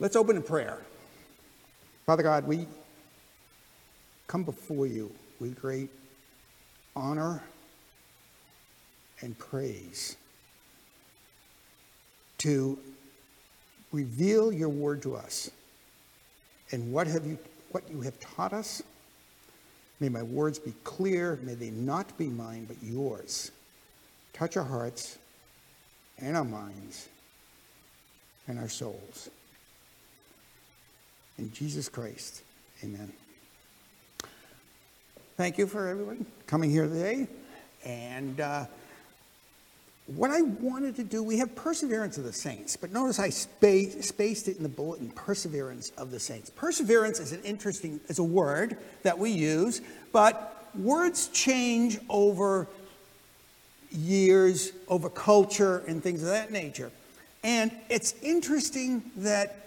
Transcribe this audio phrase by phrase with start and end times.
[0.00, 0.78] Let's open in prayer.
[2.04, 2.66] Father God, we
[4.26, 5.88] come before you with great
[6.96, 7.42] honor
[9.20, 10.16] and praise
[12.38, 12.78] to
[13.92, 15.50] reveal your word to us.
[16.72, 17.38] And what have you
[17.70, 18.82] what you have taught us?
[20.00, 23.52] May my words be clear, may they not be mine but yours.
[24.32, 25.18] Touch our hearts
[26.18, 27.08] and our minds
[28.48, 29.30] and our souls.
[31.38, 32.42] In Jesus Christ,
[32.82, 33.12] amen.
[35.36, 37.26] Thank you for everyone coming here today.
[37.84, 38.66] And uh,
[40.06, 44.00] what I wanted to do, we have perseverance of the saints, but notice I spa-
[44.00, 46.50] spaced it in the bulletin, perseverance of the saints.
[46.50, 49.80] Perseverance is an interesting, is a word that we use,
[50.12, 52.68] but words change over
[53.90, 56.92] years, over culture, and things of that nature.
[57.42, 59.64] And it's interesting that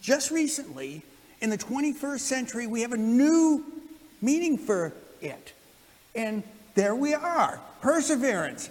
[0.00, 1.02] just recently,
[1.40, 3.64] in the 21st century, we have a new
[4.20, 5.52] meaning for it.
[6.14, 6.42] And
[6.74, 8.70] there we are, perseverance.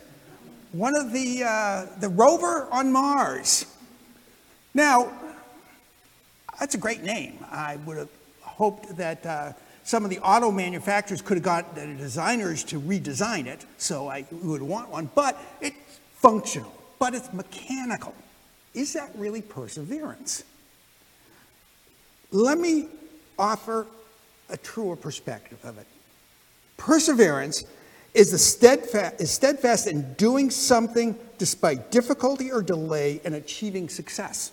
[0.71, 3.65] One of the, uh, the rover on Mars.
[4.73, 5.11] Now,
[6.59, 7.39] that's a great name.
[7.51, 8.09] I would have
[8.41, 13.47] hoped that uh, some of the auto manufacturers could have got the designers to redesign
[13.47, 18.13] it, so I would want one, but it's functional, but it's mechanical.
[18.73, 20.43] Is that really perseverance?
[22.31, 22.87] Let me
[23.37, 23.87] offer
[24.49, 25.87] a truer perspective of it.
[26.77, 27.63] Perseverance
[28.13, 34.51] is, the steadfast, is steadfast in doing something despite difficulty or delay and achieving success.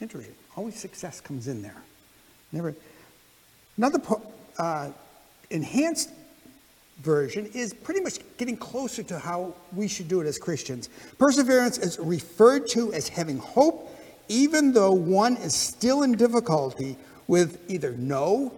[0.00, 0.34] Interesting.
[0.56, 1.82] Always success comes in there.
[2.52, 2.74] Never.
[3.76, 4.00] Another
[4.58, 4.90] uh,
[5.50, 6.10] enhanced
[7.02, 10.88] version is pretty much getting closer to how we should do it as Christians.
[11.18, 13.90] Perseverance is referred to as having hope
[14.28, 16.96] even though one is still in difficulty
[17.26, 18.52] with either no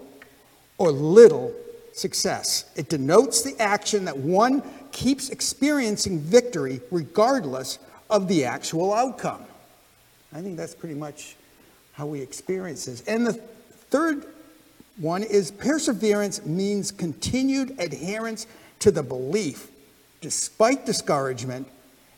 [0.79, 1.53] or little
[1.93, 2.71] success.
[2.77, 4.63] It denotes the action that one
[4.93, 7.79] keeps experiencing victory regardless
[8.09, 9.45] of the actual outcome.
[10.33, 11.37] I think that's pretty much
[11.93, 13.03] how we experience this.
[13.03, 14.27] And the third
[14.99, 18.47] one is perseverance means continued adherence
[18.81, 19.71] to the belief
[20.21, 21.69] despite discouragement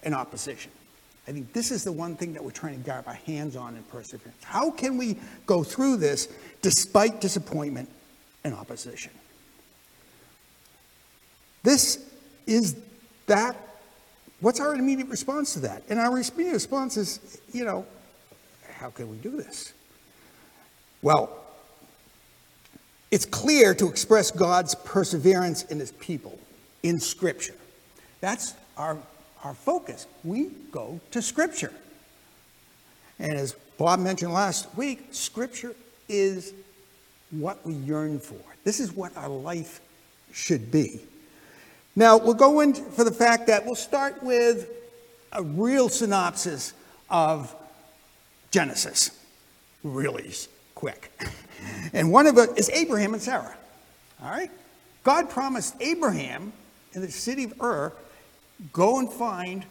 [0.02, 0.72] and opposition.
[1.30, 3.76] I think this is the one thing that we're trying to get our hands on
[3.76, 4.42] in perseverance.
[4.42, 6.26] How can we go through this
[6.60, 7.88] despite disappointment
[8.42, 9.12] and opposition?
[11.62, 12.04] This
[12.48, 12.74] is
[13.26, 13.56] that.
[14.40, 15.84] What's our immediate response to that?
[15.88, 17.86] And our immediate response is, you know,
[18.68, 19.72] how can we do this?
[21.00, 21.30] Well,
[23.12, 26.40] it's clear to express God's perseverance in his people
[26.82, 27.54] in Scripture.
[28.20, 28.98] That's our
[29.44, 30.06] our focus.
[30.24, 31.72] We go to Scripture.
[33.18, 35.74] And as Bob mentioned last week, Scripture
[36.08, 36.52] is
[37.30, 38.40] what we yearn for.
[38.64, 39.80] This is what our life
[40.32, 41.00] should be.
[41.96, 44.70] Now, we'll go in for the fact that we'll start with
[45.32, 46.72] a real synopsis
[47.08, 47.54] of
[48.50, 49.10] Genesis,
[49.82, 50.32] really
[50.74, 51.10] quick.
[51.92, 53.54] And one of it is Abraham and Sarah.
[54.22, 54.50] All right?
[55.04, 56.54] God promised Abraham
[56.94, 57.92] in the city of Ur
[58.72, 59.64] Go and find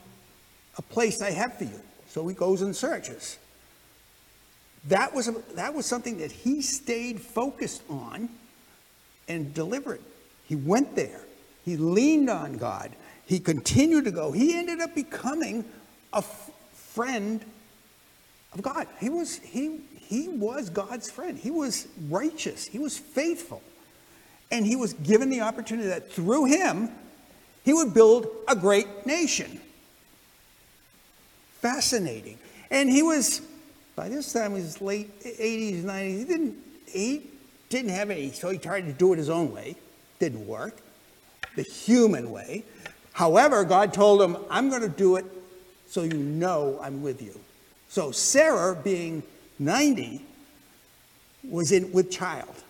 [0.78, 1.80] a place I have for you.
[2.08, 3.38] So he goes and searches.
[4.88, 8.30] That was, a, that was something that he stayed focused on
[9.28, 10.02] and delivered.
[10.46, 11.22] He went there.
[11.66, 12.92] He leaned on God.
[13.26, 14.32] He continued to go.
[14.32, 15.66] He ended up becoming
[16.14, 17.44] a f- friend
[18.54, 18.88] of God.
[19.00, 21.38] He was, he, he was God's friend.
[21.38, 22.66] He was righteous.
[22.66, 23.62] He was faithful.
[24.52, 26.90] And he was given the opportunity that through him,
[27.70, 29.62] he would build a great nation.
[31.62, 32.40] Fascinating.
[32.72, 33.44] And he was,
[33.96, 36.18] by this time, he was late 80s, 90s.
[36.18, 36.58] He didn't,
[36.88, 37.22] he
[37.70, 39.76] didn't have any, so he tried to do it his own way.
[40.18, 40.80] Didn't work.
[41.56, 42.64] The human way.
[43.14, 45.26] However, God told him, I'm going to do it
[45.88, 47.40] so you know I'm with you.
[47.88, 49.22] So Sarah, being
[49.60, 50.26] 90,
[51.48, 52.64] was in with child.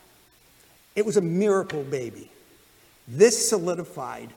[0.97, 2.29] It was a miracle baby.
[3.07, 4.33] This solidified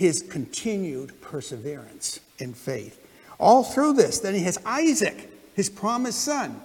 [0.00, 3.06] his continued perseverance in faith.
[3.38, 6.58] All through this, then he has Isaac, his promised son.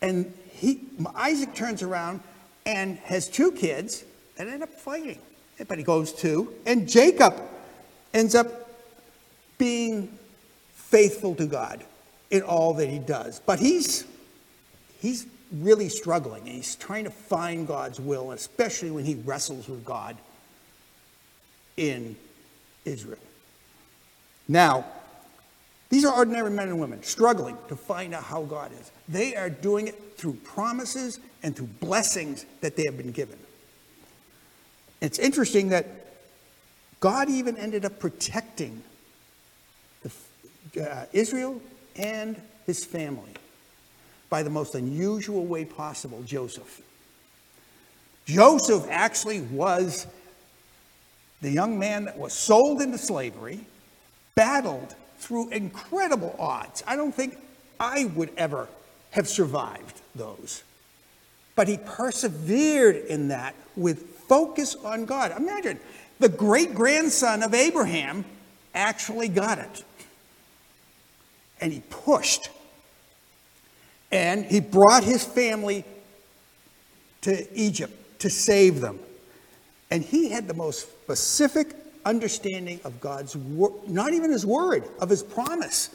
[0.00, 0.80] And he,
[1.14, 2.22] Isaac turns around
[2.66, 4.02] and has two kids
[4.36, 5.20] and end up fighting.
[5.68, 7.40] But he goes to, and Jacob
[8.12, 8.68] ends up
[9.58, 10.18] being
[10.74, 11.84] faithful to God
[12.32, 13.38] in all that he does.
[13.38, 14.06] But he's
[14.98, 16.42] he's really struggling.
[16.48, 20.16] and He's trying to find God's will, especially when he wrestles with God
[21.76, 22.16] in
[22.84, 23.18] Israel.
[24.48, 24.84] Now,
[25.92, 28.90] These are ordinary men and women struggling to find out how God is.
[29.10, 33.38] They are doing it through promises and through blessings that they have been given.
[35.02, 35.84] It's interesting that
[37.00, 38.82] God even ended up protecting
[40.02, 41.60] the, uh, Israel
[41.94, 43.34] and his family
[44.30, 46.80] by the most unusual way possible Joseph.
[48.24, 50.06] Joseph actually was
[51.42, 53.60] the young man that was sold into slavery,
[54.34, 56.82] battled through incredible odds.
[56.86, 57.36] I don't think
[57.78, 58.68] I would ever
[59.10, 60.62] have survived those.
[61.54, 65.32] But he persevered in that with focus on God.
[65.36, 65.78] Imagine
[66.18, 68.24] the great grandson of Abraham
[68.74, 69.84] actually got it.
[71.60, 72.48] And he pushed.
[74.10, 75.84] And he brought his family
[77.22, 78.98] to Egypt to save them.
[79.92, 85.10] And he had the most specific understanding of God's word, not even his word, of
[85.10, 85.94] his promise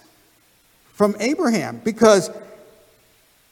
[0.94, 2.30] from Abraham, because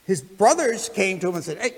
[0.05, 1.73] his brothers came to him and said, Hey,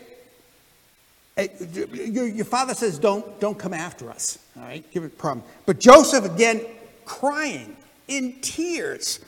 [1.38, 1.50] hey
[1.94, 4.38] your, your father says, don't, don't come after us.
[4.58, 5.46] All right, give it a problem.
[5.66, 6.60] But Joseph, again,
[7.06, 7.78] crying
[8.10, 9.22] in tears,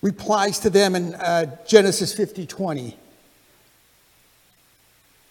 [0.00, 2.96] replies to them in uh, Genesis 50 20.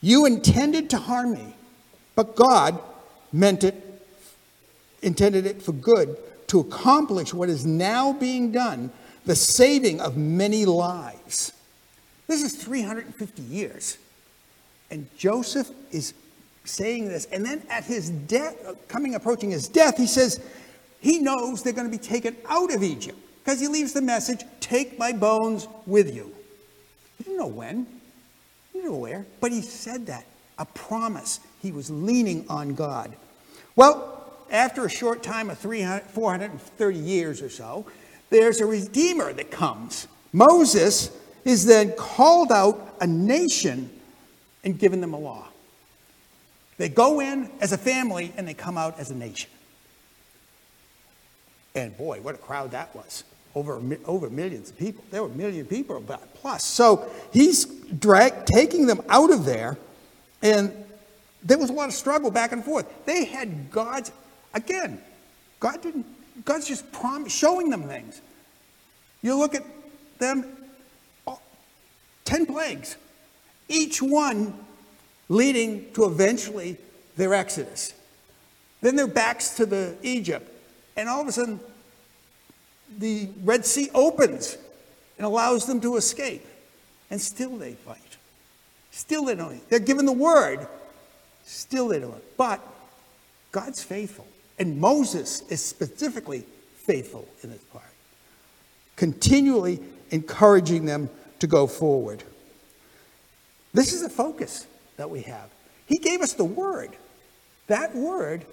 [0.01, 1.55] You intended to harm me,
[2.13, 2.77] but God
[3.37, 3.83] meant it
[5.01, 6.17] intended it for good
[6.47, 8.91] to accomplish what is now being done,
[9.25, 11.53] the saving of many lives.
[12.27, 13.97] This is 350 years.
[14.89, 16.13] And Joseph is
[16.65, 17.25] saying this.
[17.25, 20.41] And then at his death, uh, coming approaching his death, he says
[20.99, 24.43] he knows they're going to be taken out of Egypt because he leaves the message
[24.59, 26.33] take my bones with you.
[27.17, 27.85] He didn't know when,
[28.71, 30.25] he didn't know where, but he said that
[30.57, 31.39] a promise.
[31.61, 33.15] He was leaning on God.
[33.77, 37.85] Well, after a short time of 300, 430 years or so,
[38.31, 40.07] there's a redeemer that comes.
[40.33, 41.15] Moses
[41.45, 43.89] is then called out a nation
[44.63, 45.47] and given them a law.
[46.77, 49.49] They go in as a family and they come out as a nation.
[51.75, 53.23] And boy, what a crowd that was.
[53.53, 55.03] Over, over millions of people.
[55.11, 56.03] There were a million people
[56.33, 56.63] plus.
[56.63, 59.77] So he's drag, taking them out of there,
[60.41, 60.71] and
[61.47, 63.05] there was a lot of struggle back and forth.
[63.05, 64.11] They had God's
[64.57, 64.99] Again,
[65.59, 66.05] God didn't,
[66.43, 68.21] God's just prom- showing them things.
[69.21, 69.63] You look at
[70.17, 70.45] them,
[71.27, 71.39] oh,
[72.25, 72.97] 10 plagues,
[73.67, 74.57] each one
[75.29, 76.77] leading to eventually
[77.17, 77.93] their exodus.
[78.81, 80.49] Then their backs to the Egypt,
[80.95, 81.59] and all of a sudden
[82.97, 84.57] the Red Sea opens
[85.17, 86.45] and allows them to escape.
[87.09, 88.17] And still they fight.
[88.89, 89.69] Still they don't.
[89.69, 90.67] They're given the word.
[91.47, 92.21] Still they don't.
[92.35, 92.61] But
[93.51, 94.27] God's faithful.
[94.59, 96.43] And Moses is specifically
[96.75, 97.85] faithful in this part,
[98.95, 99.79] continually
[100.11, 101.09] encouraging them
[101.39, 102.23] to go forward.
[103.73, 104.67] This is the focus
[104.97, 105.49] that we have.
[105.85, 106.91] He gave us the word.
[107.67, 108.45] That word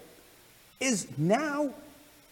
[0.81, 1.75] is now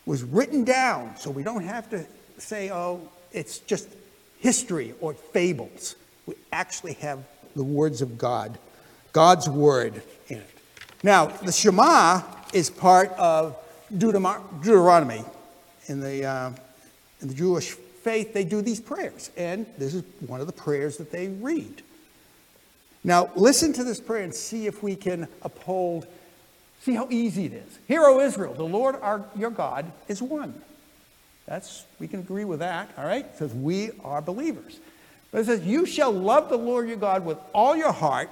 [0.05, 2.05] was written down, so we don't have to
[2.38, 3.88] say, oh, it's just
[4.41, 5.97] history or fables.
[6.26, 7.20] We actually have
[7.55, 8.58] the words of God,
[9.12, 10.50] God's word in it.
[11.03, 12.23] Now, the Shema
[12.53, 13.56] is part of
[13.97, 15.25] Deuteronomy.
[15.88, 16.50] In the, uh,
[17.20, 20.96] in the Jewish faith, they do these prayers, and this is one of the prayers
[20.96, 21.82] that they read.
[23.05, 26.06] Now, listen to this prayer and see if we can uphold,
[26.82, 27.79] see how easy it is.
[27.89, 30.55] Hear, O Israel, the Lord our, your God is one.
[31.46, 33.25] That's, we can agree with that, all right?
[33.25, 34.79] It says, we are believers.
[35.32, 38.31] But it says, you shall love the Lord your God with all your heart,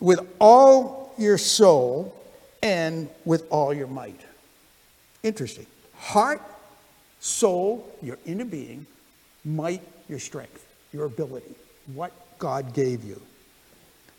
[0.00, 2.14] with all your soul,
[2.62, 4.20] and with all your might.
[5.22, 5.66] Interesting.
[5.96, 6.42] Heart,
[7.20, 8.86] soul, your inner being,
[9.44, 11.54] might, your strength, your ability,
[11.94, 13.20] what God gave you.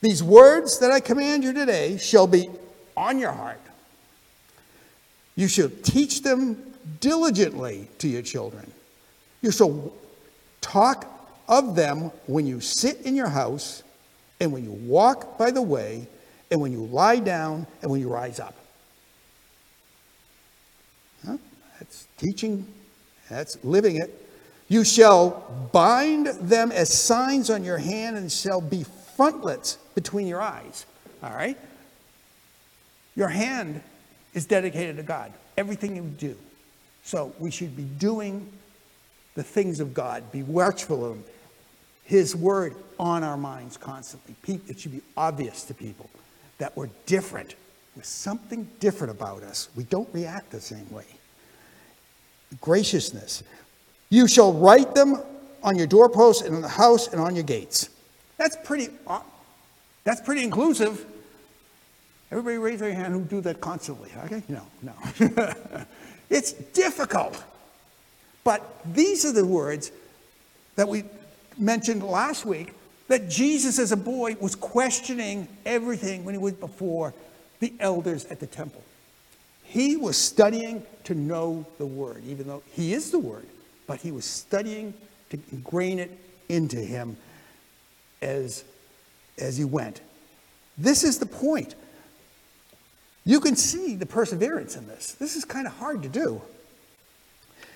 [0.01, 2.49] These words that I command you today shall be
[2.95, 3.61] on your heart.
[5.35, 8.71] You shall teach them diligently to your children.
[9.41, 9.91] You shall
[10.61, 11.05] talk
[11.47, 13.83] of them when you sit in your house
[14.39, 16.07] and when you walk by the way
[16.51, 18.55] and when you lie down and when you rise up.
[21.25, 21.37] Huh?
[21.79, 22.67] That's teaching,
[23.29, 24.23] that's living it.
[24.69, 30.41] You shall bind them as signs on your hand and shall be frontlets between your
[30.41, 30.85] eyes.
[31.23, 31.57] All right?
[33.15, 33.81] Your hand
[34.33, 36.35] is dedicated to God, everything you do.
[37.03, 38.51] So we should be doing
[39.35, 41.23] the things of God, be watchful of Him,
[42.07, 44.35] His word on our minds constantly.
[44.67, 46.09] It should be obvious to people
[46.57, 47.55] that we're different.
[47.95, 49.67] There's something different about us.
[49.75, 51.05] We don't react the same way.
[52.61, 53.43] graciousness.
[54.09, 55.21] You shall write them
[55.61, 57.89] on your doorposts and in the house and on your gates.
[58.37, 58.87] That's pretty,
[60.05, 61.05] that's pretty inclusive.
[62.31, 64.11] Everybody raise their hand who do that constantly.
[64.25, 64.43] Okay?
[64.47, 64.93] No, no.
[66.29, 67.43] it's difficult.
[68.45, 69.91] But these are the words
[70.77, 71.03] that we
[71.59, 72.73] mentioned last week
[73.07, 77.13] that Jesus, as a boy, was questioning everything when he was before
[77.59, 78.83] the elders at the temple.
[79.63, 83.45] He was studying to know the word, even though he is the word,
[83.85, 84.93] but he was studying
[85.29, 86.11] to ingrain it
[86.49, 87.17] into him
[88.21, 88.63] as,
[89.37, 90.01] as he went.
[90.77, 91.75] This is the point.
[93.25, 95.13] You can see the perseverance in this.
[95.13, 96.41] This is kind of hard to do.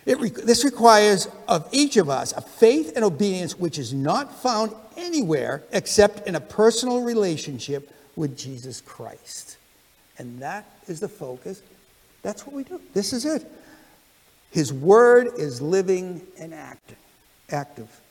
[0.05, 4.73] Re- this requires of each of us a faith and obedience which is not found
[4.97, 9.57] anywhere except in a personal relationship with Jesus Christ.
[10.17, 11.61] And that is the focus.
[12.21, 12.81] That's what we do.
[12.93, 13.49] This is it.
[14.51, 16.97] His word is living and active.
[17.49, 18.01] active.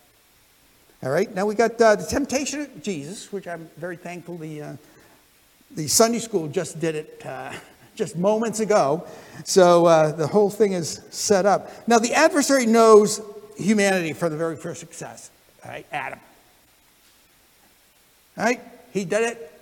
[1.02, 4.62] All right, now we got uh, the temptation of Jesus, which I'm very thankful the
[4.62, 4.76] uh,
[5.70, 7.52] the Sunday school just did it uh,
[8.00, 9.07] just moments ago.
[9.45, 11.71] So uh, the whole thing is set up.
[11.87, 13.21] Now, the adversary knows
[13.59, 15.30] humanity from the very first success.
[15.64, 16.19] Right, Adam.
[18.37, 18.61] Right?
[18.92, 19.52] he did it.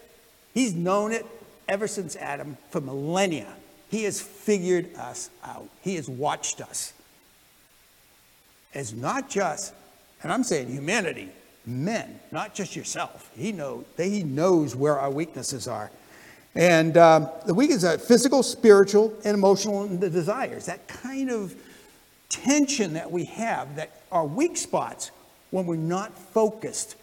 [0.54, 1.26] He's known it
[1.68, 3.52] ever since Adam for millennia.
[3.90, 5.68] He has figured us out.
[5.82, 6.92] He has watched us.
[8.72, 9.74] As not just,
[10.22, 11.30] and I'm saying humanity,
[11.66, 13.30] men, not just yourself.
[13.34, 15.90] He, know, he knows where our weaknesses are.
[16.58, 20.66] And um, the weakness are physical, spiritual, and emotional, and the desires.
[20.66, 21.54] That kind of
[22.28, 25.12] tension that we have that are weak spots
[25.50, 26.96] when we're not focused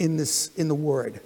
[0.00, 1.20] in this in the word.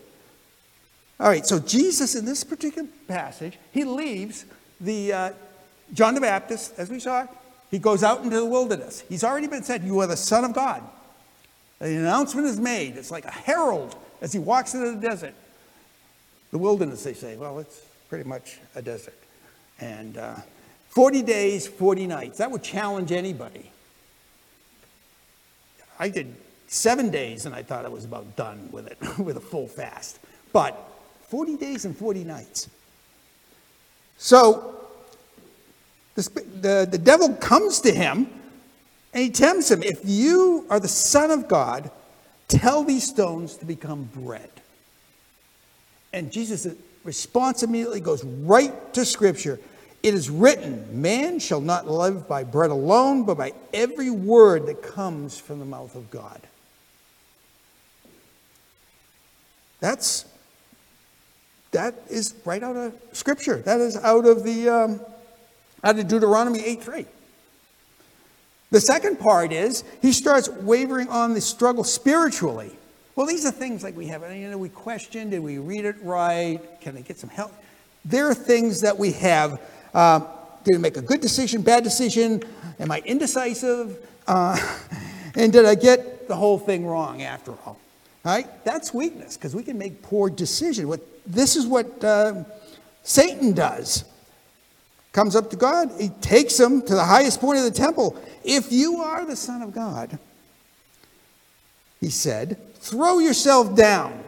[1.19, 4.45] All right, so Jesus in this particular passage, he leaves
[4.79, 5.33] the uh,
[5.95, 7.27] John the Baptist, as we saw,
[7.71, 9.03] he goes out into the wilderness.
[9.09, 10.83] He's already been said, You are the Son of God.
[11.79, 12.99] The announcement is made.
[12.99, 15.35] It's like a herald as he walks into the desert.
[16.51, 17.37] The wilderness, they say.
[17.37, 19.19] Well, it's pretty much a desert.
[19.81, 20.37] And uh,
[20.91, 22.39] 40 days, 40 nights.
[22.39, 23.71] That would challenge anybody.
[25.99, 26.35] I did
[26.69, 30.19] seven days and I thought I was about done with it, with a full fast.
[30.53, 30.77] But
[31.29, 32.69] 40 days and 40 nights.
[34.17, 34.89] So
[36.15, 36.23] the,
[36.61, 38.29] the, the devil comes to him
[39.13, 41.91] and he tempts him if you are the Son of God,
[42.49, 44.51] tell these stones to become bread.
[46.13, 46.67] And Jesus'
[47.05, 49.59] response immediately goes right to Scripture.
[50.03, 54.83] It is written, Man shall not live by bread alone, but by every word that
[54.83, 56.41] comes from the mouth of God.
[59.81, 60.25] That's
[61.73, 63.57] that is right out of Scripture.
[63.59, 65.01] That is out of the um,
[65.85, 67.07] out of Deuteronomy 8 3.
[68.71, 72.77] The second part is he starts wavering on the struggle spiritually.
[73.19, 75.97] Well, these are things like we have, you know, we question, did we read it
[76.05, 76.61] right?
[76.81, 77.53] Can I get some help?
[78.05, 79.61] There are things that we have.
[79.93, 80.21] Uh,
[80.63, 82.45] did I make a good decision, bad decision?
[82.79, 83.99] Am I indecisive?
[84.29, 84.57] Uh,
[85.35, 87.81] and did I get the whole thing wrong after all?
[88.25, 88.47] Right?
[88.65, 90.87] That's weakness because we can make poor decisions.
[90.87, 92.45] What, this is what uh,
[93.03, 94.05] Satan does.
[95.13, 98.17] Comes up to God, he takes him to the highest point of the temple.
[98.45, 100.21] If you are the Son of God,
[102.01, 104.25] he said, throw yourself down.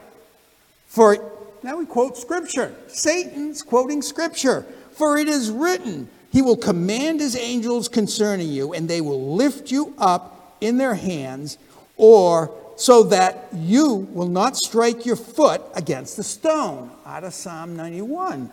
[0.87, 2.75] For now we quote scripture.
[2.89, 4.67] Satan's quoting scripture.
[4.93, 9.71] For it is written, He will command His angels concerning you, and they will lift
[9.71, 11.59] you up in their hands,
[11.97, 16.91] or so that you will not strike your foot against the stone.
[17.07, 18.51] Out of Psalm 91.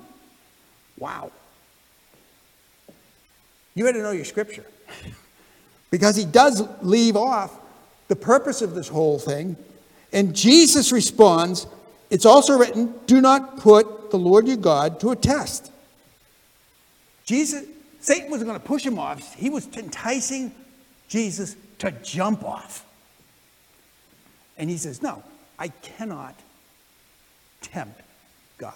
[0.98, 1.32] Wow.
[3.74, 4.66] You had to know your scripture.
[5.92, 7.58] because he does leave off
[8.08, 9.58] the purpose of this whole thing
[10.14, 11.68] and Jesus responds,
[12.10, 15.72] It's also written, do not put the Lord your God to a test.
[17.26, 17.66] Jesus,
[18.00, 19.36] Satan was going to push him off.
[19.36, 20.54] He was enticing
[21.10, 22.86] Jesus to jump off.
[24.58, 25.24] And he says, No,
[25.60, 26.36] I cannot
[27.62, 28.02] tempt
[28.58, 28.74] God.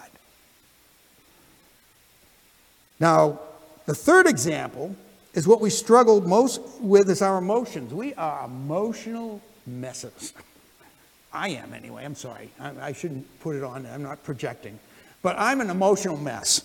[3.00, 3.40] Now,
[3.86, 4.96] the third example
[5.34, 7.94] is what we struggle most with is our emotions.
[7.94, 10.34] We are emotional messes.
[11.34, 12.04] I am anyway.
[12.04, 12.50] I'm sorry.
[12.60, 13.86] I, I, shouldn't put it on.
[13.86, 14.78] I'm not projecting.
[15.22, 16.64] But I'm an emotional mess.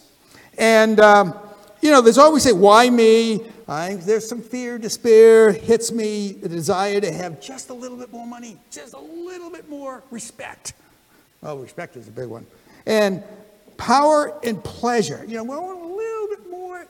[0.59, 1.39] And, um,
[1.81, 3.41] you know, there's always say, why me?
[3.69, 8.13] I, there's some fear, despair hits me, the desire to have just a little bit
[8.13, 10.73] more money, just a little bit more respect.
[11.43, 12.47] Oh, respect is a big one.
[12.87, 13.23] And
[13.77, 15.25] power and pleasure.
[15.27, 16.87] You know, well, a little bit more.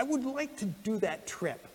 [0.00, 1.68] I would like to do that trip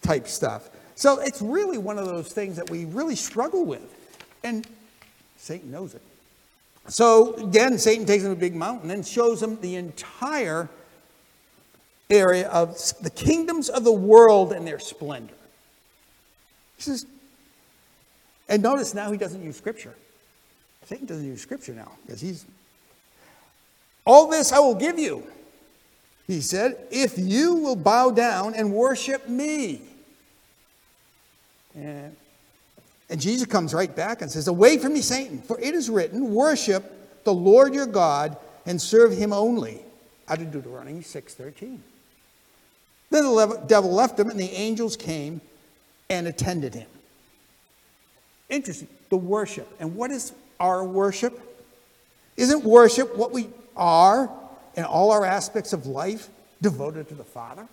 [0.00, 0.70] type stuff.
[0.94, 3.94] So it's really one of those things that we really struggle with.
[4.42, 4.66] And
[5.36, 6.00] Satan knows it.
[6.88, 10.70] So again, Satan takes him to a big mountain and shows him the entire
[12.08, 15.34] area of the kingdoms of the world and their splendor.
[16.76, 17.04] He says,
[18.48, 19.94] and notice now he doesn't use scripture.
[20.86, 22.46] Satan doesn't use scripture now because he's,
[24.06, 25.22] all this I will give you,
[26.26, 29.82] he said, if you will bow down and worship me.
[31.74, 32.16] And,
[33.10, 36.34] and Jesus comes right back and says, Away from me, Satan, for it is written,
[36.34, 38.36] Worship the Lord your God
[38.66, 39.82] and serve him only.
[40.28, 41.78] Out of Deuteronomy 6:13.
[43.10, 45.40] Then the devil left him, and the angels came
[46.08, 46.88] and attended him.
[48.48, 48.88] Interesting.
[49.10, 49.68] The worship.
[49.80, 51.38] And what is our worship?
[52.36, 54.30] Isn't worship what we are
[54.76, 56.28] in all our aspects of life
[56.60, 57.66] devoted to the Father?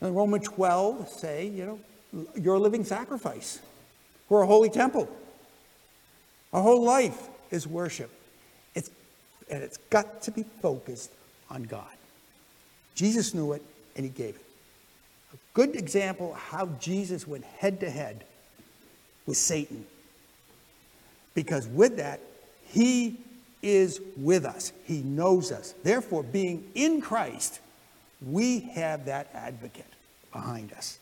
[0.00, 3.60] And Romans 12 say, you know, you're a living sacrifice.
[4.28, 5.08] We're a holy temple.
[6.52, 8.10] Our whole life is worship.
[8.74, 8.90] It's,
[9.50, 11.10] and it's got to be focused
[11.50, 11.84] on God.
[12.94, 13.62] Jesus knew it
[13.94, 14.44] and he gave it.
[15.32, 18.24] A good example of how Jesus went head to head
[19.26, 19.86] with Satan.
[21.34, 22.20] Because with that,
[22.64, 23.18] he
[23.62, 25.74] is with us, he knows us.
[25.82, 27.60] Therefore, being in Christ,
[28.24, 29.84] we have that advocate
[30.32, 30.98] behind us.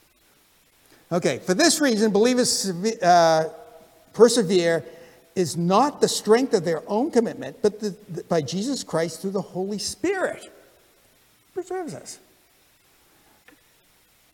[1.12, 2.70] Okay, for this reason, believers
[3.02, 3.50] uh,
[4.12, 4.84] persevere
[5.34, 9.32] is not the strength of their own commitment, but the, the, by Jesus Christ through
[9.32, 10.50] the Holy Spirit.
[11.52, 12.18] Preserves us.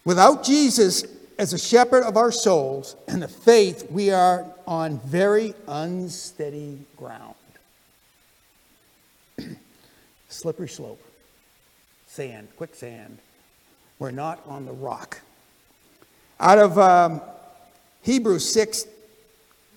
[0.05, 1.05] Without Jesus
[1.39, 7.35] as a shepherd of our souls and the faith, we are on very unsteady ground.
[10.31, 11.03] Slippery slope,
[12.07, 13.19] sand, quicksand.
[13.99, 15.21] We're not on the rock.
[16.39, 17.21] Out of um,
[18.03, 18.87] Hebrews 6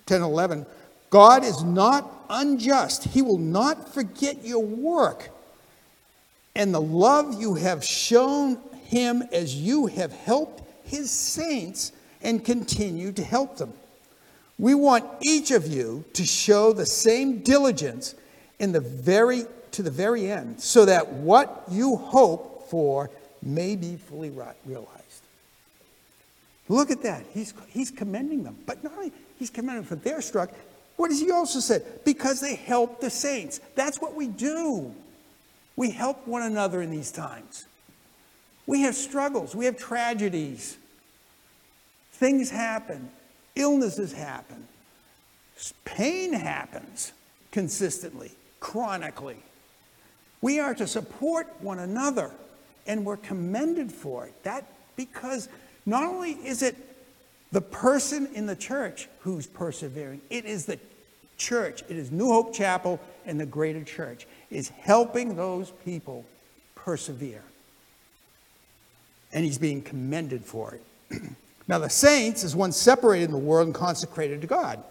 [0.06, 0.65] 10, 11,
[1.10, 3.06] God is not unjust.
[3.06, 5.30] He will not forget your work
[6.56, 13.12] and the love you have shown him as you have helped his saints and continue
[13.12, 13.73] to help them.
[14.60, 18.13] We want each of you to show the same diligence
[18.60, 23.09] in the very to the very end so that what you hope for
[23.41, 24.29] may be fully
[24.65, 24.89] realized.
[26.69, 27.23] Look at that.
[27.33, 28.57] He's, he's commending them.
[28.65, 30.55] But not only he's commending them for their struggle,
[30.95, 31.81] what does he also say?
[32.05, 33.59] Because they help the saints.
[33.75, 34.93] That's what we do.
[35.75, 37.65] We help one another in these times.
[38.65, 40.77] We have struggles, we have tragedies.
[42.13, 43.09] Things happen,
[43.55, 44.67] illnesses happen,
[45.83, 47.12] pain happens
[47.51, 49.38] consistently, chronically.
[50.43, 52.29] We are to support one another,
[52.86, 54.43] and we're commended for it.
[54.43, 54.65] That
[54.97, 55.47] because
[55.86, 56.75] not only is it
[57.53, 60.79] the person in the church who's persevering, it is the
[61.38, 66.25] church, it is New Hope Chapel and the greater church, is helping those people
[66.75, 67.43] persevere.
[69.32, 70.77] And he's being commended for
[71.10, 71.21] it.
[71.69, 74.84] now, the saints is one separated in the world and consecrated to God,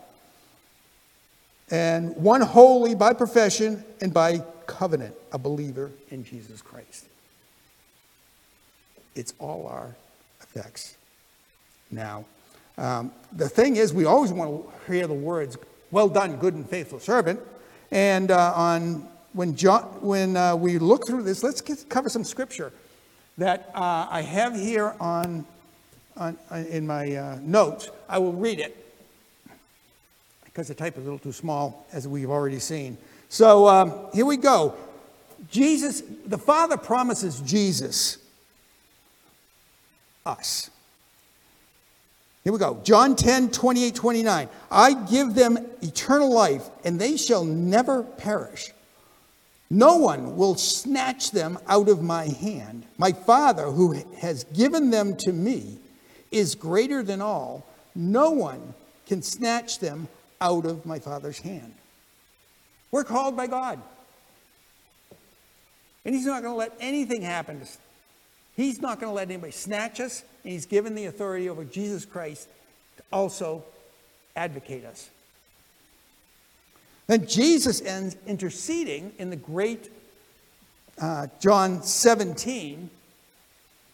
[1.71, 4.43] and one holy by profession and by
[4.83, 7.07] covenant, a believer in Jesus Christ.
[9.14, 9.95] It's all our
[10.40, 10.97] effects.
[11.92, 12.25] Now,
[12.77, 15.57] um, the thing is, we always want to hear the words,
[15.92, 17.38] well done, good and faithful servant.
[17.92, 22.25] And uh, on, when, John, when uh, we look through this, let's get, cover some
[22.25, 22.73] scripture
[23.38, 25.47] that uh, I have here on,
[26.16, 27.88] on uh, in my uh, notes.
[28.09, 28.77] I will read it
[30.42, 32.99] because the type is a little too small, as we've already seen.
[33.33, 34.75] So um, here we go.
[35.51, 38.18] Jesus, the Father promises Jesus
[40.27, 40.68] us.
[42.45, 42.79] Here we go.
[42.85, 44.49] John 10, 28, 29.
[44.71, 48.71] I give them eternal life, and they shall never perish.
[49.71, 52.85] No one will snatch them out of my hand.
[52.99, 55.79] My Father, who has given them to me,
[56.31, 57.64] is greater than all.
[57.95, 58.75] No one
[59.07, 61.73] can snatch them out of my Father's hand.
[62.93, 63.81] We're called by God.
[66.05, 67.79] And He's not going to let anything happen to us.
[68.55, 72.05] He's not going to let anybody snatch us, and He's given the authority over Jesus
[72.05, 72.49] Christ
[72.99, 73.65] to also
[74.37, 75.11] advocate us.
[77.07, 79.91] Then Jesus ends interceding in the great
[81.01, 82.91] uh, John 17,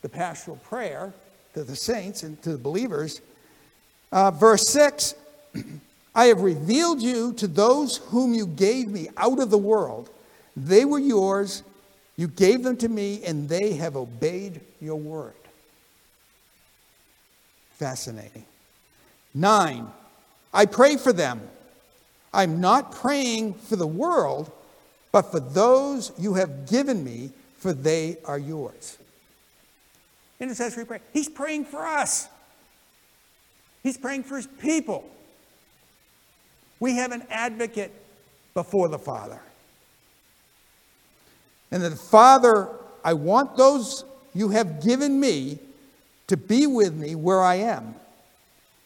[0.03, 1.13] the pastoral prayer
[1.55, 3.21] to the saints and to the believers.
[4.11, 5.15] Uh, verse 6
[6.19, 10.11] I have revealed you to those whom you gave me out of the world.
[10.57, 11.63] They were yours,
[12.17, 15.37] You gave them to me, and they have obeyed your word.
[17.75, 18.45] Fascinating.
[19.33, 19.87] Nine,
[20.53, 21.41] I pray for them.
[22.35, 24.51] I'm not praying for the world,
[25.13, 28.99] but for those you have given me, for they are yours.
[30.41, 31.01] Intercessory prayer.
[31.13, 32.29] He's praying for us.
[33.85, 35.09] He's praying for his people.
[36.81, 37.93] We have an advocate
[38.55, 39.41] before the Father.
[41.71, 42.69] And the Father,
[43.05, 45.59] I want those you have given me
[46.29, 47.95] to be with me where I am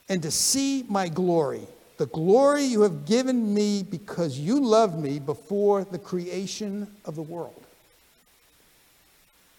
[0.08, 1.66] and to see my glory,
[1.98, 7.22] the glory you have given me because you loved me before the creation of the
[7.22, 7.62] world.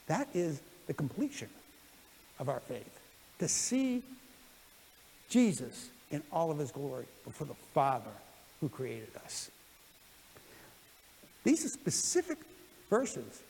[0.07, 1.49] That is the completion
[2.39, 2.99] of our faith,
[3.39, 4.03] to see
[5.29, 8.11] Jesus in all of his glory before the Father
[8.63, 9.51] who created us.
[11.43, 12.37] These are specific
[12.89, 13.41] verses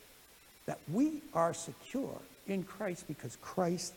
[0.66, 3.94] that we are secure in Christ because Christ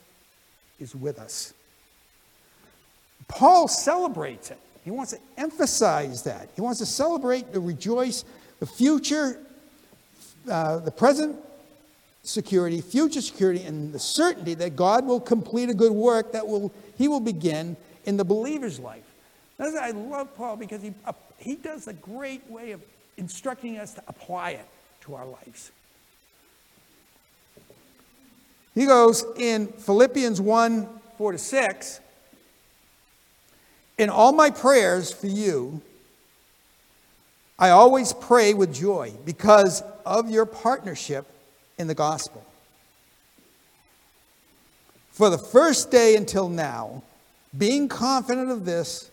[0.79, 1.55] is with us.
[3.29, 4.59] Paul celebrates it.
[4.85, 6.51] He wants to emphasize that.
[6.55, 8.27] He wants to celebrate, to rejoice
[8.61, 9.41] the future,
[10.51, 11.37] uh, the present
[12.25, 16.75] security, future security, and the certainty that God will complete a good work that will
[16.99, 17.75] he will begin
[18.05, 19.06] in the believer's life.
[19.59, 22.83] That's I love Paul because he, uh, he does a great way of
[23.17, 24.69] instructing us to apply it
[25.03, 25.71] to our lives.
[28.75, 32.01] He goes in Philippians 1 4 to 6
[33.97, 35.81] In all my prayers for you,
[37.59, 41.27] I always pray with joy because of your partnership
[41.79, 42.45] in the gospel.
[45.11, 47.03] For the first day until now,
[47.57, 49.11] being confident of this,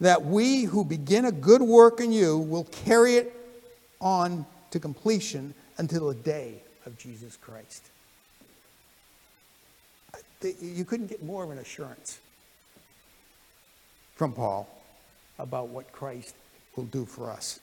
[0.00, 3.34] that we who begin a good work in you will carry it
[4.00, 7.90] on to completion until the day of Jesus Christ.
[10.60, 12.20] You couldn't get more of an assurance
[14.14, 14.68] from Paul
[15.38, 16.34] about what Christ
[16.76, 17.60] will do for us.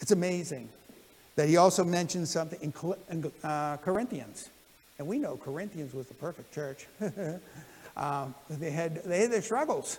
[0.00, 0.68] It's amazing
[1.36, 2.58] that he also mentions something
[3.08, 4.50] in uh, Corinthians.
[4.98, 6.86] And we know Corinthians was the perfect church.
[7.96, 9.98] um, they, had, they had their struggles.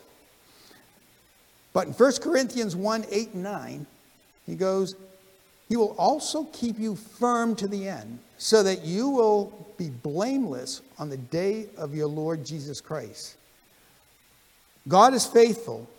[1.73, 3.85] But in 1 Corinthians 1 8 and 9,
[4.45, 4.95] he goes,
[5.69, 10.81] He will also keep you firm to the end, so that you will be blameless
[10.99, 13.37] on the day of your Lord Jesus Christ.
[14.87, 15.89] God is faithful,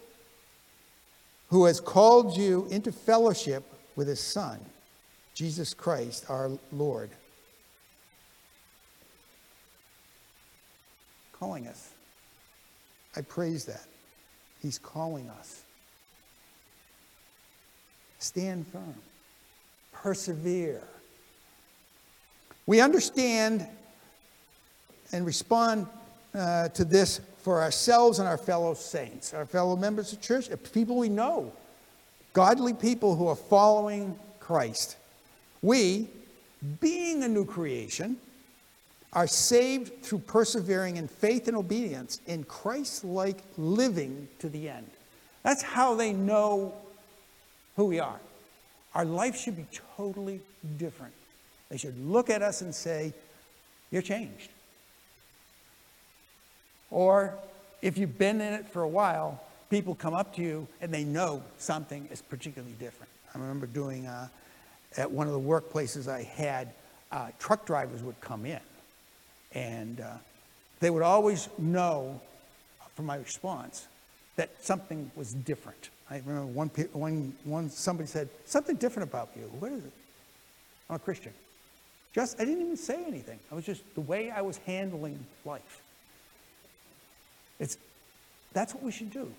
[1.48, 3.64] who has called you into fellowship
[3.96, 4.58] with his Son,
[5.34, 7.10] Jesus Christ, our Lord.
[11.44, 11.90] Calling us.
[13.14, 13.84] I praise that.
[14.62, 15.60] He's calling us.
[18.18, 18.94] Stand firm.
[19.92, 20.80] Persevere.
[22.64, 23.66] We understand
[25.12, 25.86] and respond
[26.34, 30.96] uh, to this for ourselves and our fellow saints, our fellow members of church, people
[30.96, 31.52] we know,
[32.32, 34.96] godly people who are following Christ.
[35.60, 36.08] We,
[36.80, 38.16] being a new creation,
[39.14, 44.90] are saved through persevering in faith and obedience in Christ like living to the end.
[45.44, 46.74] That's how they know
[47.76, 48.18] who we are.
[48.94, 50.40] Our life should be totally
[50.78, 51.12] different.
[51.68, 53.12] They should look at us and say,
[53.90, 54.50] You're changed.
[56.90, 57.34] Or
[57.82, 61.04] if you've been in it for a while, people come up to you and they
[61.04, 63.10] know something is particularly different.
[63.34, 64.28] I remember doing, uh,
[64.96, 66.72] at one of the workplaces I had,
[67.10, 68.60] uh, truck drivers would come in
[69.54, 70.10] and uh,
[70.80, 72.20] they would always know
[72.94, 73.86] from my response
[74.36, 75.90] that something was different.
[76.10, 79.50] I remember one, one, one somebody said, something different about you.
[79.58, 79.92] What is it?
[80.90, 81.32] I'm a Christian.
[82.14, 83.38] Just, I didn't even say anything.
[83.50, 85.82] I was just the way I was handling life.
[87.58, 87.76] It's,
[88.52, 89.32] that's what we should do.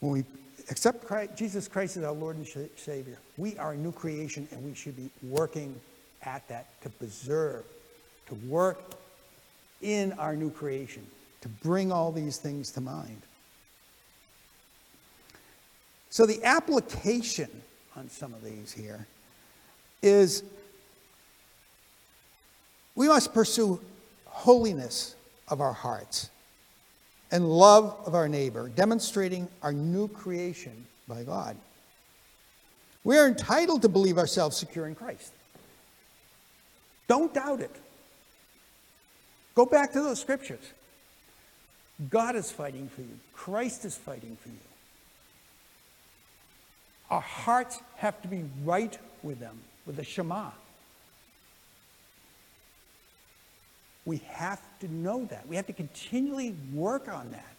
[0.00, 0.24] When we
[0.70, 4.64] accept Christ, Jesus Christ as our Lord and Savior, we are a new creation and
[4.64, 5.78] we should be working
[6.22, 7.64] at that to preserve,
[8.30, 8.80] to work
[9.82, 11.06] in our new creation,
[11.42, 13.20] to bring all these things to mind.
[16.10, 17.48] So the application
[17.96, 19.06] on some of these here
[20.02, 20.42] is
[22.94, 23.80] we must pursue
[24.26, 25.14] holiness
[25.48, 26.30] of our hearts
[27.32, 31.56] and love of our neighbor, demonstrating our new creation by God.
[33.04, 35.32] We are entitled to believe ourselves secure in Christ.
[37.08, 37.74] Don't doubt it.
[39.60, 40.72] Go back to those scriptures.
[42.08, 44.54] God is fighting for you, Christ is fighting for you.
[47.10, 50.52] Our hearts have to be right with them, with the Shema.
[54.06, 55.46] We have to know that.
[55.46, 57.56] We have to continually work on that.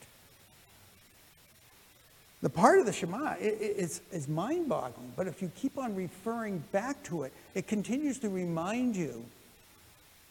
[2.41, 6.63] The part of the Shema is, is mind boggling, but if you keep on referring
[6.71, 9.23] back to it, it continues to remind you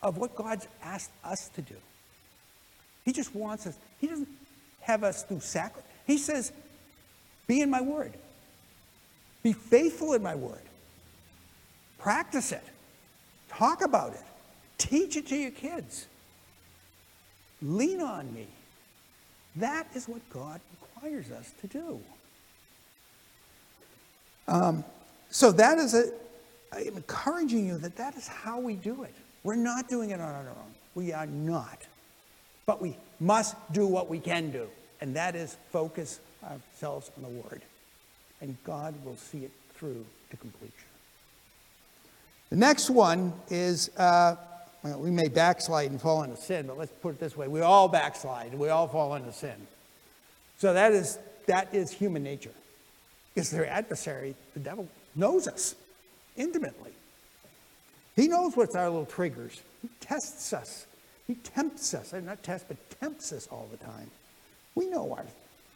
[0.03, 1.77] of what God's asked us to do.
[3.05, 4.29] He just wants us, He doesn't
[4.81, 5.91] have us do sacrifice.
[6.07, 6.53] He says,
[7.47, 8.13] Be in my word,
[9.43, 10.63] be faithful in my word,
[11.99, 12.65] practice it,
[13.49, 14.25] talk about it,
[14.79, 16.07] teach it to your kids,
[17.63, 18.47] lean on me.
[19.57, 22.01] That is what God requires us to do.
[24.47, 24.85] Um,
[25.31, 26.13] so that is a,
[26.73, 29.15] I'm encouraging you that that is how we do it.
[29.43, 30.75] We're not doing it on our own.
[30.95, 31.79] We are not.
[32.67, 34.69] But we must do what we can do,
[35.01, 37.63] and that is focus ourselves on the Word.
[38.41, 40.75] And God will see it through to completion.
[42.51, 44.37] The next one is uh,
[44.83, 47.61] well, we may backslide and fall into sin, but let's put it this way we
[47.61, 49.67] all backslide, we all fall into sin.
[50.59, 52.53] So that is, that is human nature.
[53.35, 55.75] Because their adversary, the devil, knows us
[56.37, 56.93] intimately.
[58.21, 59.63] He knows what's our little triggers.
[59.81, 60.87] He tests us.
[61.27, 62.13] He tempts us.
[62.13, 64.11] Not tests, but tempts us all the time.
[64.75, 65.25] We know our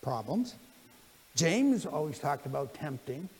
[0.02, 0.54] problems.
[1.36, 3.30] James always talked about tempting.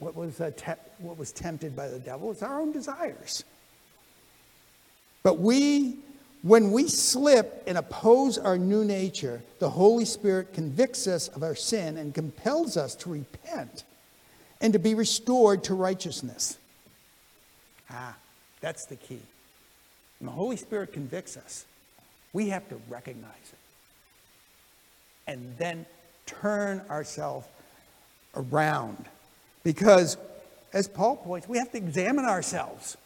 [0.00, 2.32] What was, uh, te- what was tempted by the devil?
[2.32, 3.44] It's our own desires.
[5.22, 5.98] But we
[6.42, 11.56] when we slip and oppose our new nature, the Holy Spirit convicts us of our
[11.56, 13.84] sin and compels us to repent
[14.60, 16.58] and to be restored to righteousness.
[17.90, 18.14] Ah,
[18.60, 19.20] that's the key.
[20.18, 21.64] When the Holy Spirit convicts us,
[22.32, 23.58] we have to recognize it
[25.26, 25.86] and then
[26.26, 27.46] turn ourselves
[28.34, 29.04] around.
[29.62, 30.16] Because,
[30.72, 32.96] as Paul points, we have to examine ourselves,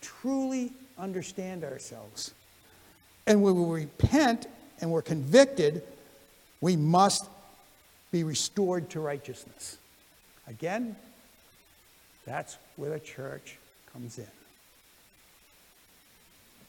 [0.00, 2.32] truly understand ourselves.
[3.26, 4.46] And when we repent
[4.80, 5.82] and we're convicted,
[6.60, 7.28] we must
[8.12, 9.78] be restored to righteousness.
[10.46, 10.94] Again,
[12.26, 13.58] that's where the church
[13.94, 14.26] comes in.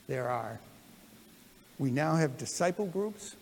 [0.08, 0.60] There are,
[1.80, 3.36] we now have disciple groups,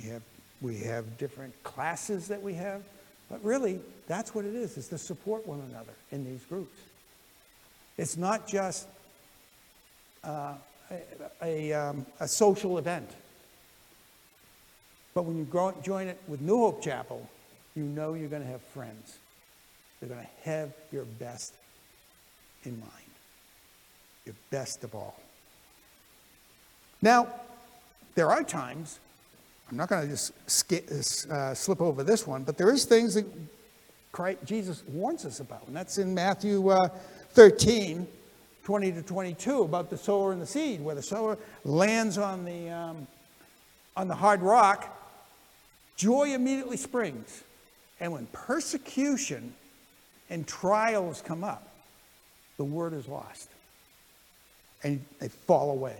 [0.00, 0.22] we have,
[0.62, 2.82] we have different classes that we have,
[3.28, 6.78] but really, that's what it is, is to support one another in these groups.
[7.98, 8.86] It's not just
[10.22, 10.54] uh,
[10.90, 11.00] a,
[11.42, 13.10] a, um, a, social event.
[15.14, 17.28] But when you grow, join it with New Hope Chapel,
[17.74, 19.16] you know you're going to have friends.
[19.98, 21.54] They're going to have your best
[22.64, 23.05] in mind,
[24.26, 25.18] your best of all.
[27.00, 27.28] Now,
[28.14, 28.98] there are times,
[29.70, 33.14] I'm not going to just skip, uh, slip over this one, but there is things
[33.14, 33.26] that
[34.12, 36.88] Christ, Jesus warns us about, and that's in Matthew uh,
[37.30, 38.06] 13,
[38.64, 42.70] 20 to 22 about the sower and the seed, where the sower lands on the,
[42.70, 43.06] um,
[43.96, 44.92] on the hard rock,
[45.96, 47.44] joy immediately springs.
[48.00, 49.54] And when persecution
[50.30, 51.68] and trials come up,
[52.56, 53.50] the word is lost.
[54.82, 55.96] And they fall away.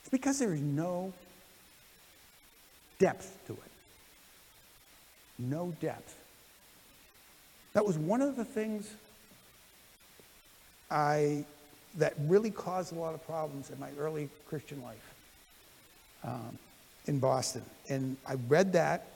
[0.00, 1.12] It's because there is no
[2.98, 3.58] depth to it.
[5.38, 6.14] No depth.
[7.72, 8.88] That was one of the things
[10.90, 11.44] I,
[11.98, 15.14] that really caused a lot of problems in my early Christian life
[16.24, 16.58] um,
[17.06, 17.62] in Boston.
[17.88, 19.08] And I read that,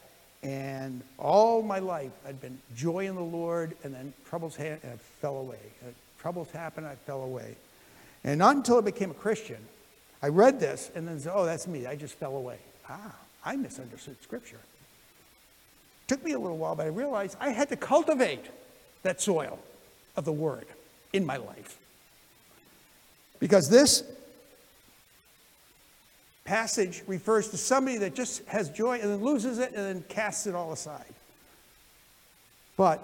[0.43, 4.93] and all my life I'd been joy in the Lord, and then troubles ha- and
[4.93, 5.61] I fell away.
[5.83, 7.55] Uh, troubles happened, I fell away.
[8.25, 9.59] And not until I became a Christian,
[10.23, 11.87] I read this and then said, oh, that's me.
[11.87, 12.59] I just fell away.
[12.89, 14.61] Ah, I misunderstood Scripture.
[16.07, 18.45] Took me a little while, but I realized I had to cultivate
[19.03, 19.59] that soil
[20.17, 20.67] of the Word
[21.13, 21.79] in my life.
[23.39, 24.05] Because this
[26.45, 30.47] passage refers to somebody that just has joy and then loses it and then casts
[30.47, 31.15] it all aside.
[32.77, 33.01] But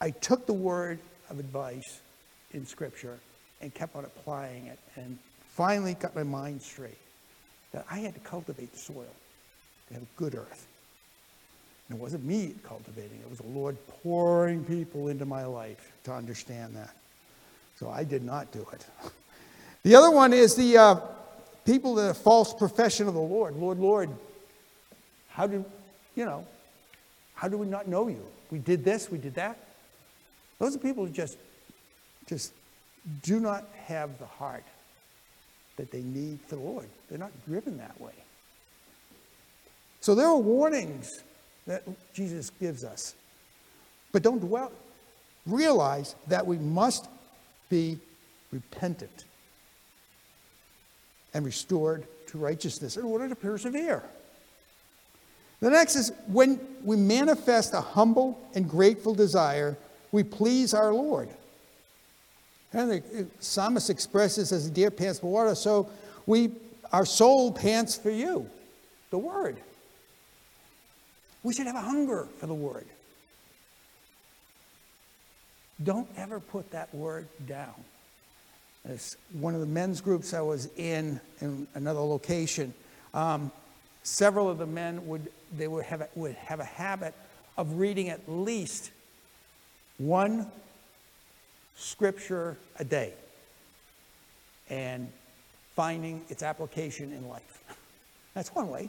[0.00, 0.98] I took the word
[1.30, 2.00] of advice
[2.52, 3.18] in Scripture
[3.60, 6.98] and kept on applying it and finally got my mind straight
[7.72, 9.14] that I had to cultivate the soil
[9.88, 10.66] to have good earth.
[11.88, 16.12] And it wasn't me cultivating, it was the Lord pouring people into my life to
[16.12, 16.94] understand that.
[17.78, 18.86] So I did not do it.
[19.82, 21.00] The other one is the uh,
[21.64, 23.54] people that have false profession of the Lord.
[23.54, 24.10] Lord, Lord,
[25.28, 25.64] how do,
[26.16, 26.44] you know,
[27.36, 28.26] how do we not know you?
[28.50, 29.56] We did this, we did that.
[30.58, 31.38] Those are people who just,
[32.26, 32.52] just
[33.22, 34.64] do not have the heart
[35.76, 36.88] that they need for the Lord.
[37.08, 38.12] They're not driven that way.
[40.00, 41.22] So there are warnings
[41.66, 41.82] that
[42.14, 43.14] Jesus gives us.
[44.12, 44.72] But don't dwell.
[45.46, 47.08] Realize that we must
[47.68, 47.98] be
[48.52, 49.24] repentant
[51.34, 54.02] and restored to righteousness in order to persevere.
[55.60, 59.76] The next is when we manifest a humble and grateful desire,
[60.12, 61.28] we please our Lord.
[62.72, 65.88] And the psalmist expresses as a deer pants for water, so
[66.26, 66.50] we
[66.92, 68.48] our soul pants for you,
[69.10, 69.56] the word.
[71.42, 72.86] We should have a hunger for the word.
[75.82, 77.74] Don't ever put that word down.
[78.84, 82.72] As one of the men's groups I was in in another location,
[83.14, 83.50] um,
[84.02, 87.14] several of the men would they would have, a, would have a habit
[87.56, 88.90] of reading at least
[89.98, 90.50] one
[91.76, 93.12] scripture a day
[94.68, 95.10] and
[95.74, 97.62] finding its application in life.
[98.34, 98.88] That's one way.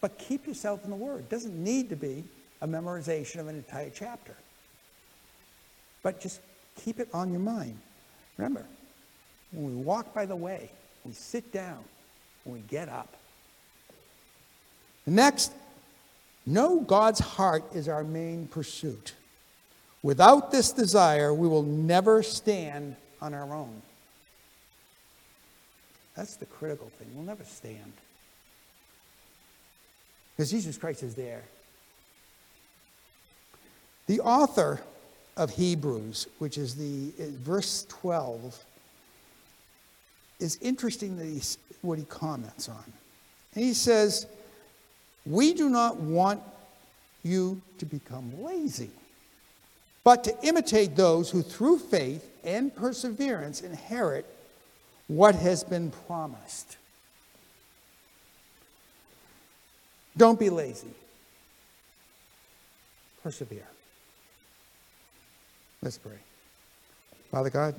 [0.00, 1.20] But keep yourself in the Word.
[1.20, 2.24] It doesn't need to be
[2.60, 4.34] a memorization of an entire chapter.
[6.02, 6.40] But just
[6.76, 7.78] keep it on your mind.
[8.36, 8.66] Remember,
[9.52, 10.70] when we walk by the way,
[11.04, 11.84] we sit down,
[12.44, 13.16] when we get up.
[15.06, 15.52] Next,
[16.46, 19.14] know God's heart is our main pursuit.
[20.02, 23.82] Without this desire, we will never stand on our own.
[26.16, 27.08] That's the critical thing.
[27.14, 27.92] We'll never stand.
[30.36, 31.42] Because Jesus Christ is there.
[34.06, 34.80] The author
[35.36, 38.64] of Hebrews, which is the uh, verse 12,
[40.40, 42.84] is interesting that what he comments on.
[43.54, 44.26] And he says,
[45.24, 46.42] We do not want
[47.22, 48.90] you to become lazy,
[50.04, 54.26] but to imitate those who through faith and perseverance inherit
[55.06, 56.76] what has been promised.
[60.16, 60.94] Don't be lazy.
[63.22, 63.68] Persevere.
[65.80, 66.18] Let's pray.
[67.30, 67.74] Father God,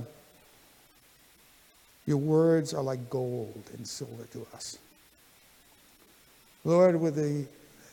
[2.06, 4.78] your words are like gold and silver to us.
[6.66, 7.46] Lord, would they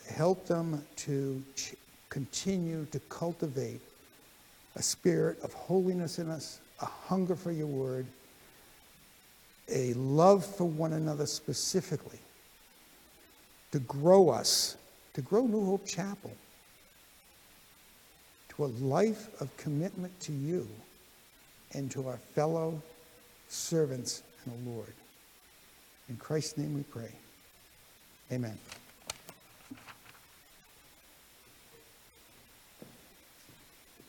[0.09, 1.41] help them to
[2.09, 3.81] continue to cultivate
[4.75, 8.05] a spirit of holiness in us, a hunger for your word,
[9.69, 12.19] a love for one another specifically,
[13.71, 14.77] to grow us,
[15.13, 16.31] to grow New Hope Chapel
[18.55, 20.67] to a life of commitment to you
[21.73, 22.81] and to our fellow
[23.47, 24.93] servants in the Lord.
[26.09, 27.11] In Christ's name we pray.
[28.31, 28.57] Amen.